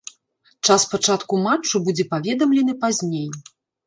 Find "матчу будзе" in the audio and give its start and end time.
1.47-2.05